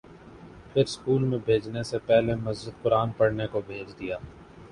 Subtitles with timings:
[0.73, 4.17] پھر اسکول میں بھیجنے سے پہلے مسجد قرآن پڑھنے کو بھیج دیا